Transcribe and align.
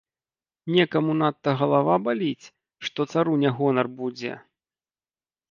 Некаму 0.75 1.11
надта 1.19 1.53
галава 1.59 1.97
баліць, 2.07 2.45
што 2.89 3.07
цару 3.15 3.37
не 3.45 3.53
гонар 3.61 3.87
будзе?! 4.01 4.33